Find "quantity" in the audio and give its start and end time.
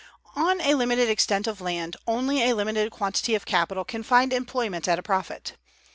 2.91-3.35